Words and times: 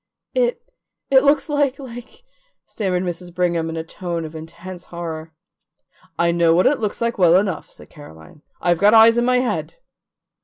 "It 0.33 0.63
it 1.11 1.21
looks 1.23 1.47
like 1.47 1.77
like" 1.77 2.23
stammered 2.65 3.03
Mrs. 3.03 3.31
Brigham 3.35 3.69
in 3.69 3.77
a 3.77 3.83
tone 3.83 4.25
of 4.25 4.35
intense 4.35 4.85
horror. 4.85 5.31
"I 6.17 6.31
know 6.31 6.55
what 6.55 6.65
it 6.65 6.79
looks 6.79 7.01
like 7.01 7.19
well 7.19 7.35
enough," 7.35 7.69
said 7.69 7.91
Caroline. 7.91 8.41
"I've 8.59 8.79
got 8.79 8.95
eyes 8.95 9.19
in 9.19 9.25
my 9.25 9.41
head." 9.41 9.75